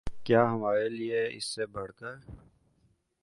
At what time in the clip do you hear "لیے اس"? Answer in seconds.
0.89-1.45